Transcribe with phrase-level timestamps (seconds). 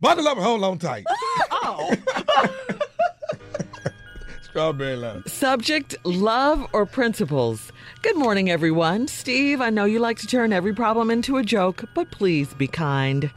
[0.00, 1.04] Buckle up and hold on tight.
[1.70, 1.92] Oh.
[4.42, 5.22] Strawberry line.
[5.26, 7.72] Subject love or principles?
[8.02, 9.06] Good morning, everyone.
[9.08, 12.66] Steve, I know you like to turn every problem into a joke, but please be
[12.66, 13.30] kind.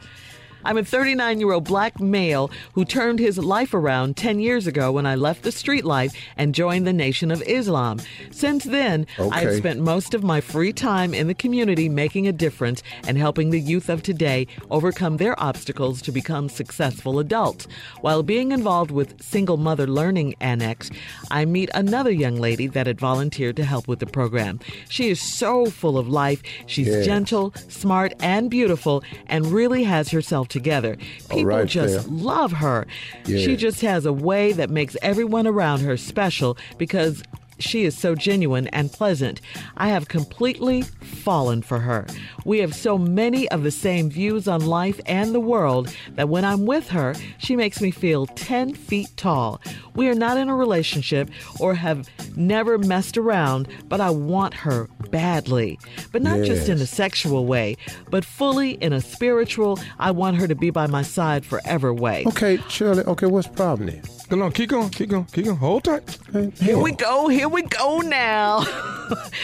[0.64, 4.92] I'm a 39 year old black male who turned his life around 10 years ago
[4.92, 8.00] when I left the street life and joined the Nation of Islam.
[8.30, 12.82] Since then, I've spent most of my free time in the community making a difference
[13.06, 17.66] and helping the youth of today overcome their obstacles to become successful adults.
[18.00, 20.90] While being involved with Single Mother Learning Annex,
[21.30, 24.60] I meet another young lady that had volunteered to help with the program.
[24.88, 26.42] She is so full of life.
[26.66, 27.06] She's Yes.
[27.06, 30.96] gentle, smart, and beautiful, and really has herself together.
[31.28, 32.86] People right, just love her.
[33.26, 37.22] She just has a way that makes everyone around her special because
[37.62, 39.40] she is so genuine and pleasant.
[39.76, 42.06] I have completely fallen for her.
[42.44, 46.44] We have so many of the same views on life and the world that when
[46.44, 49.60] I'm with her, she makes me feel 10 feet tall.
[49.94, 54.88] We are not in a relationship or have never messed around, but I want her
[55.10, 55.78] badly.
[56.10, 57.76] But not just in a sexual way,
[58.10, 62.24] but fully in a spiritual, I want her to be by my side forever way.
[62.26, 63.04] Okay, Shirley.
[63.04, 64.02] Okay, what's the problem then?
[64.28, 65.58] Come on, keep going, keep going, keep going.
[65.58, 66.18] Hold tight.
[66.58, 68.64] Here we go, here we go now.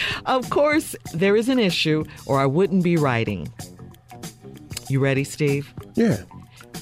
[0.27, 3.53] of course, there is an issue, or I wouldn't be writing.
[4.89, 5.73] You ready, Steve?
[5.95, 6.23] Yeah.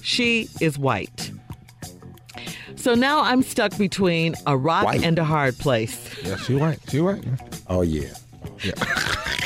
[0.02, 1.32] She is white.
[2.76, 5.02] So now I'm stuck between a rock White.
[5.02, 6.08] and a hard place.
[6.22, 6.78] Yeah, she white.
[6.88, 7.24] She white.
[7.68, 8.12] Oh yeah.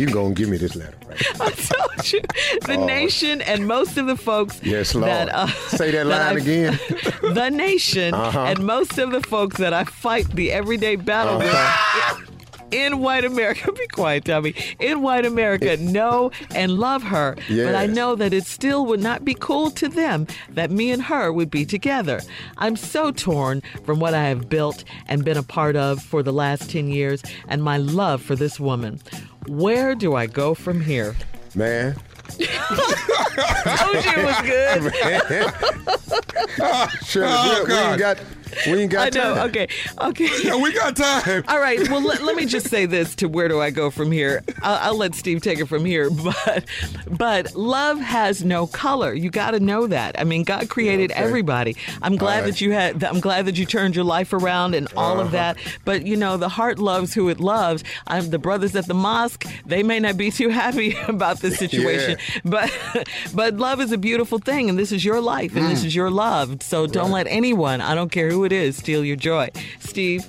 [0.00, 1.40] you gonna give me this letter, right?
[1.40, 2.20] I told you,
[2.66, 4.66] the nation and most of the folks Oh.
[4.66, 5.06] Yes, Lord.
[5.08, 6.78] that uh, Say that line I- again.
[7.34, 8.40] the nation Uh-huh.
[8.44, 12.29] and most of the folks that I fight the everyday battle with
[12.70, 14.54] in white America, be quiet, Tommy.
[14.78, 17.36] In white America, know and love her.
[17.48, 21.02] But I know that it still would not be cool to them that me and
[21.02, 22.20] her would be together.
[22.58, 26.32] I'm so torn from what I have built and been a part of for the
[26.32, 29.00] last 10 years and my love for this woman.
[29.46, 31.16] Where do I go from here?
[31.54, 31.96] Man.
[32.30, 32.44] Told
[34.04, 34.92] you it was good.
[37.04, 37.90] Shirley, Oh, we, we God.
[37.90, 38.18] ain't got
[38.66, 39.34] we ain't I got know.
[39.34, 39.48] time.
[39.50, 39.68] Okay.
[40.00, 40.28] Okay.
[40.44, 41.44] Yeah, we got time.
[41.48, 41.80] All right.
[41.90, 44.42] Well, let, let me just say this to where do I go from here?
[44.62, 46.10] I'll, I'll let Steve take it from here.
[46.20, 46.64] But,
[47.10, 49.12] but love has no color.
[49.14, 50.18] You got to know that.
[50.20, 51.20] I mean, God created Okay.
[51.20, 51.76] everybody.
[52.02, 52.46] I'm glad right.
[52.46, 53.02] that you had.
[53.04, 55.22] I'm glad that you turned your life around and all Uh-huh.
[55.22, 55.56] of that.
[55.84, 57.84] But you know, the heart loves who it loves.
[58.06, 59.46] I'm the brothers at the mosque.
[59.66, 62.70] They may not be too happy about this situation, but
[63.34, 65.70] but love is a beautiful thing, and this is your life, and Mm.
[65.70, 66.62] this is your love.
[66.62, 69.50] So don't let anyone, I don't care who it is, steal your joy.
[69.80, 70.26] Steve.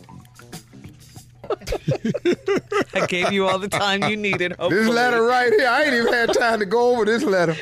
[2.94, 4.53] I gave you all the time you needed.
[4.53, 4.83] Hopefully.
[4.83, 7.55] This letter right here, I ain't even had time to go over this letter.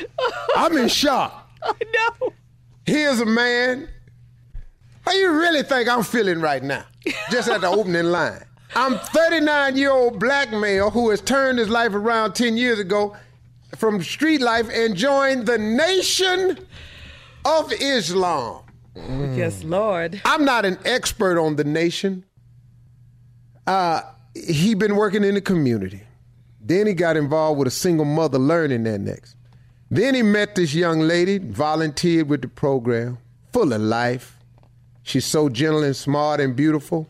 [0.56, 1.48] I'm in shock.
[2.22, 2.32] No.
[2.86, 3.86] Here's a man.
[5.02, 6.84] How you really think I'm feeling right now?
[7.30, 8.42] Just at the opening line.
[8.74, 13.14] I'm 39 year old black male who has turned his life around 10 years ago
[13.76, 16.58] from street life and joined the Nation
[17.44, 18.62] of Islam.
[18.96, 20.20] Yes, Lord.
[20.24, 22.24] I'm not an expert on the nation.
[23.66, 24.02] Uh,
[24.34, 26.02] he been working in the community.
[26.60, 29.36] Then he got involved with a single mother learning that next.
[29.90, 33.18] Then he met this young lady, volunteered with the program,
[33.52, 34.36] full of life.
[35.02, 37.08] She's so gentle and smart and beautiful.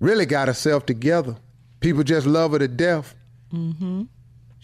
[0.00, 1.36] Really got herself together.
[1.80, 3.14] People just love her to death.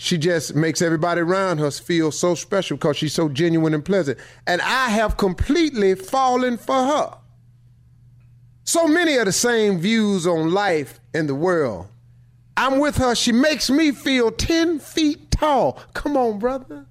[0.02, 4.18] She just makes everybody around her feel so special because she's so genuine and pleasant.
[4.46, 7.18] And I have completely fallen for her.
[8.64, 11.86] So many of the same views on life and the world.
[12.56, 13.14] I'm with her.
[13.14, 15.78] She makes me feel 10 feet tall.
[15.92, 16.86] Come on, brother.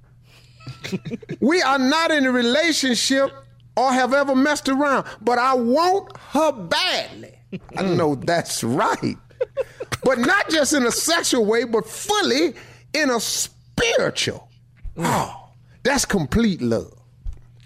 [1.40, 3.32] we are not in a relationship
[3.76, 7.34] or have ever messed around, but I want her badly.
[7.76, 9.18] I know that's right.
[10.02, 12.54] But not just in a sexual way, but fully
[12.94, 14.50] in a spiritual.
[14.98, 15.50] Oh,
[15.84, 16.94] that's complete love.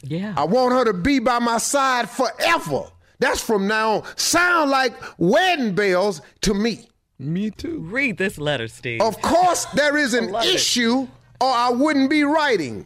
[0.04, 0.34] Yeah.
[0.38, 2.84] I want her to be by my side forever.
[3.20, 4.18] That's from now on.
[4.18, 6.90] Sound like wedding bells to me.
[7.20, 7.80] Me too.
[7.80, 9.02] Read this letter, Steve.
[9.02, 10.56] Of course, there is an love it.
[10.56, 11.08] issue,
[11.40, 12.86] or I wouldn't be writing.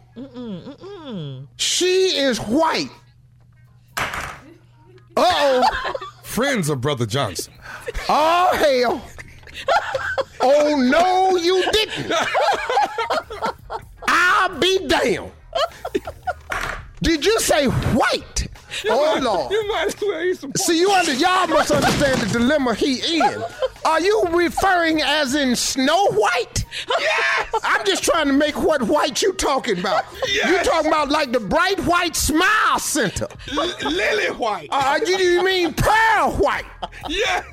[1.56, 2.90] She is white.
[3.98, 4.04] Uh
[5.16, 5.94] oh.
[6.24, 7.54] Friends of Brother Johnson.
[8.08, 9.02] Oh, hell.
[10.50, 12.12] Oh, no, you didn't.
[14.08, 15.32] I'll be damned.
[17.02, 18.48] Did you say white?
[18.90, 19.52] Oh, Lord.
[19.52, 23.18] You might as well eat some See, you under, y'all must understand the dilemma he
[23.20, 23.44] in.
[23.86, 26.66] Are you referring as in Snow White?
[27.00, 27.50] Yes.
[27.64, 30.06] I'm just trying to make what white you talking about.
[30.32, 33.28] You talking about like the bright white smile center.
[33.58, 34.68] L- Lily White.
[34.72, 36.66] Uh, you, you mean pearl white?
[37.08, 37.46] yes.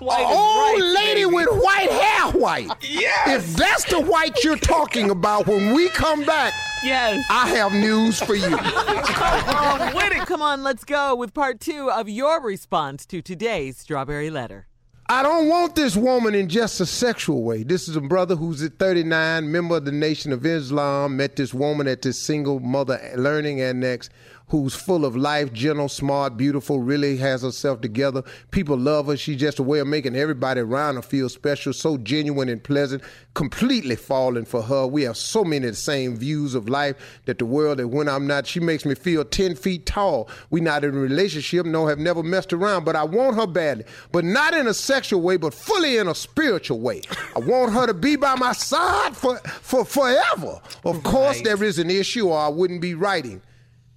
[0.00, 1.34] White An old right, lady baby.
[1.34, 2.68] with white hair white.
[2.82, 3.28] Yes.
[3.50, 6.52] If that's the white you're talking about when we come back,
[6.84, 7.24] Yes.
[7.28, 8.56] I have news for you.
[8.60, 10.26] Oh, with it.
[10.26, 14.66] Come on, let's go with part two of your response to today's Strawberry Letter.
[15.10, 17.62] I don't want this woman in just a sexual way.
[17.62, 21.52] This is a brother who's at 39, member of the Nation of Islam, met this
[21.54, 24.10] woman at this single mother learning annex
[24.48, 28.22] who's full of life, gentle, smart, beautiful, really has herself together.
[28.50, 29.16] People love her.
[29.16, 33.02] She's just a way of making everybody around her feel special, so genuine and pleasant,
[33.34, 34.86] completely falling for her.
[34.86, 36.96] We have so many of the same views of life
[37.26, 40.28] that the world that when I'm not, she makes me feel 10 feet tall.
[40.50, 43.84] We not in a relationship, no, have never messed around, but I want her badly.
[44.12, 47.02] But not in a sexual way, but fully in a spiritual way.
[47.36, 50.60] I want her to be by my side for, for forever.
[50.84, 53.42] Of course, there is an issue, or I wouldn't be writing.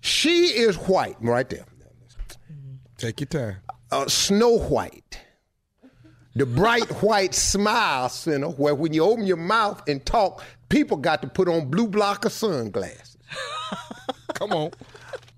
[0.01, 1.65] She is white, right there.
[2.97, 3.57] Take your time.
[3.91, 5.19] Uh, Snow White.
[6.35, 11.21] The bright white smile center where when you open your mouth and talk, people got
[11.21, 13.17] to put on blue blocker sunglasses.
[14.33, 14.71] Come on.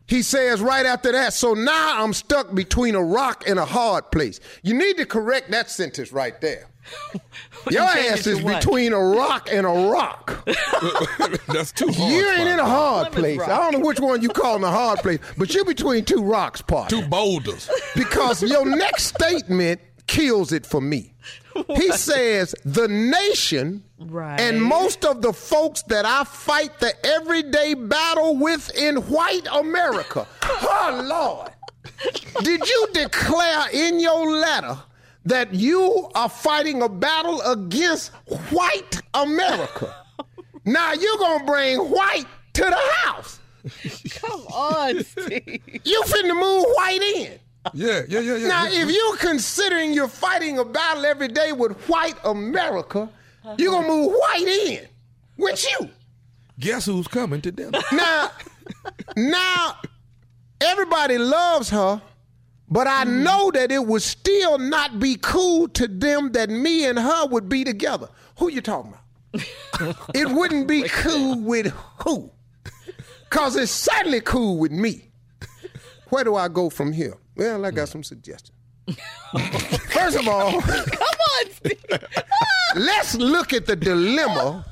[0.07, 4.11] He says right after that, so now I'm stuck between a rock and a hard
[4.11, 4.39] place.
[4.61, 6.67] You need to correct that sentence right there.
[7.69, 8.61] Your ass is what?
[8.61, 10.45] between a rock and a rock.
[11.47, 12.11] That's too hard.
[12.11, 13.39] You ain't in a hard place.
[13.39, 13.49] Rock.
[13.49, 16.61] I don't know which one you calling a hard place, but you're between two rocks,
[16.61, 17.01] partner.
[17.01, 17.69] Two boulders.
[17.95, 21.13] because your next statement kills it for me.
[21.75, 24.39] He says, the nation Right.
[24.41, 30.27] and most of the folks that I fight the everyday battle with in white America.
[30.45, 31.51] Oh, Lord.
[32.43, 34.77] Did you declare in your letter
[35.25, 38.11] that you are fighting a battle against
[38.51, 39.95] white America?
[40.65, 42.23] Now you're going to bring white
[42.53, 43.39] to the house.
[44.11, 45.61] Come on, Steve.
[45.83, 47.39] You finna move white in.
[47.73, 48.47] Yeah, yeah, yeah, yeah.
[48.47, 53.09] Now, if you're considering you're fighting a battle every day with white America,
[53.57, 54.87] you're gonna move white in
[55.37, 55.89] with you.
[56.59, 57.79] Guess who's coming to dinner?
[57.91, 58.31] Now,
[59.15, 59.77] now,
[60.61, 62.01] everybody loves her,
[62.73, 63.23] but I mm-hmm.
[63.23, 67.47] know that it would still not be cool to them that me and her would
[67.47, 68.09] be together.
[68.39, 68.95] Who you talking
[69.31, 69.95] about?
[70.15, 71.67] it wouldn't be cool with
[72.03, 72.31] who?
[73.29, 75.11] Cause it's certainly cool with me.
[76.09, 77.15] Where do I go from here?
[77.35, 77.91] Well, I got mm.
[77.91, 78.57] some suggestions.
[79.89, 81.99] First of all, Come on,
[82.75, 84.65] let's look at the dilemma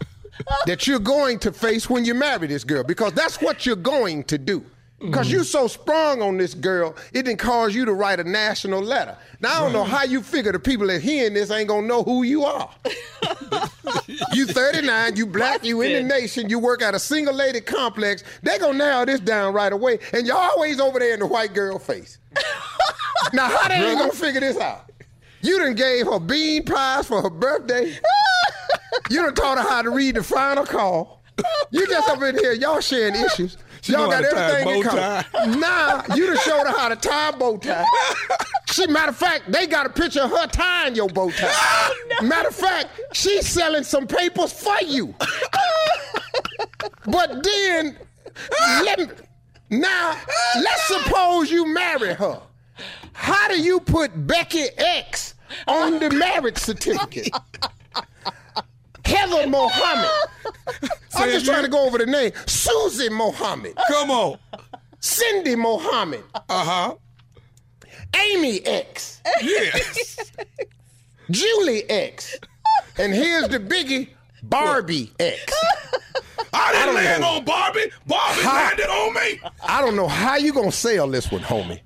[0.66, 4.24] that you're going to face when you marry this girl because that's what you're going
[4.24, 4.66] to do.
[5.02, 8.82] Because you so sprung on this girl, it didn't cause you to write a national
[8.82, 9.18] letter.
[9.40, 12.04] Now, I don't know how you figure the people that hearing this ain't gonna know
[12.04, 12.70] who you are.
[14.34, 18.24] you 39, you black, you in the nation, you work at a single lady complex.
[18.44, 21.54] They gonna narrow this down right away, and you're always over there in the white
[21.54, 22.20] girl face.
[23.34, 24.92] now, how they ain't gonna figure this out?
[25.42, 27.98] You done gave her bean pies for her birthday.
[29.10, 31.24] You done taught her how to read the final call.
[31.72, 33.58] You just up in here, y'all sharing issues.
[33.82, 35.60] She y'all got to tie a everything in common.
[35.60, 37.86] Now you done showed her how to tie a bow tie.
[38.68, 41.52] She, matter of fact, they got a picture of her tying your bow tie.
[42.22, 45.16] Oh, matter of fact, she's selling some papers for you.
[47.06, 47.98] but then,
[48.84, 49.08] let me,
[49.72, 50.16] now
[50.56, 52.40] let's suppose you marry her.
[53.14, 55.34] How do you put Becky X
[55.68, 57.30] on the marriage certificate?
[59.04, 60.10] Heather Mohammed.
[61.16, 62.32] I'm just it trying to go over the name.
[62.46, 63.76] Susie Mohammed.
[63.88, 64.38] Come on.
[65.00, 66.24] Cindy Mohammed.
[66.36, 66.96] Uh huh.
[68.16, 69.22] Amy X.
[69.42, 70.32] Yes.
[71.32, 72.38] Julie X.
[72.98, 74.10] And here's the biggie
[74.44, 75.54] Barbie X.
[76.54, 77.28] I didn't don't land know.
[77.38, 77.92] on Barbie.
[78.06, 78.54] Barbie How?
[78.56, 79.40] landed on me.
[79.64, 81.80] I don't know how you gonna sell this one, homie.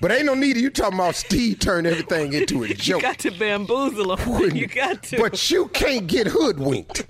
[0.00, 3.02] But ain't no need of you talking about Steve turned everything into a joke.
[3.02, 4.56] You got to bamboozle him.
[4.56, 5.18] You got to.
[5.18, 7.04] But you can't get hoodwinked.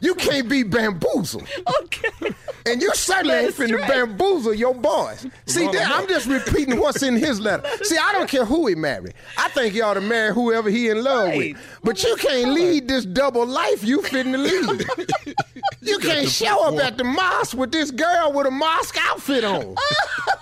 [0.00, 1.46] You can't be bamboozled.
[1.82, 2.34] okay.
[2.66, 3.88] And you certainly Let ain't us finna straight.
[3.88, 5.26] bamboozle your boys.
[5.46, 7.66] See, Wrong that, I'm just repeating what's in his letter.
[7.82, 9.14] See, I don't care who he married.
[9.38, 11.54] I think he ought to marry whoever he in love Right.
[11.54, 11.78] with.
[11.82, 15.34] But you can't lead this double life you finna lead.
[15.82, 19.74] You can't show up at the mosque with this girl with a mosque outfit on.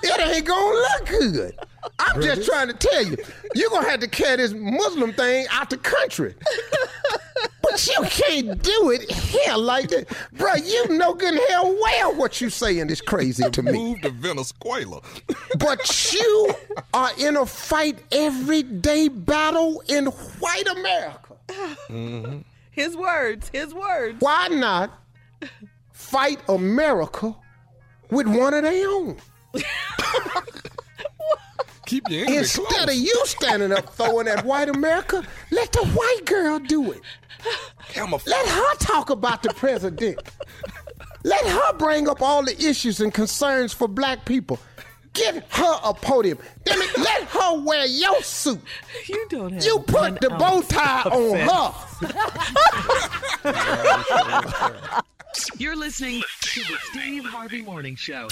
[0.03, 1.55] it ain't gonna look good.
[2.01, 3.17] I'm just trying to tell you,
[3.55, 6.35] you're gonna have to carry this Muslim thing out the country.
[7.71, 10.07] But you can't do it here like that.
[10.33, 13.73] Bro, you know good and hell well what you saying is crazy to me.
[13.73, 15.01] Move to Venezuela.
[15.59, 16.55] But you
[16.95, 21.37] are in a fight every day battle in white America.
[21.49, 22.39] Mm-hmm.
[22.71, 24.21] His words, his words.
[24.21, 25.03] Why not
[25.93, 27.35] fight America
[28.11, 29.17] with one of their own?
[31.89, 32.89] Keep your enemy Instead close.
[32.89, 37.01] of you standing up throwing at white America, let the white girl do it.
[37.89, 38.27] Camouflage.
[38.31, 40.19] Let her talk about the president.
[41.25, 44.59] Let her bring up all the issues and concerns for black people.
[45.15, 46.39] Get her a podium.
[46.65, 48.61] Damn it, let her wear your suit.
[49.07, 49.65] You don't have.
[49.65, 51.51] You put the bow tie on sense.
[54.85, 55.03] her.
[55.57, 58.29] You're listening to the Steve Harvey Morning Show.